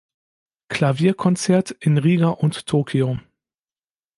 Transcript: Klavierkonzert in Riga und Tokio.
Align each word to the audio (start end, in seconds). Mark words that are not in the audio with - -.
Klavierkonzert 0.69 1.69
in 1.69 1.99
Riga 1.99 2.29
und 2.29 2.65
Tokio. 2.65 3.19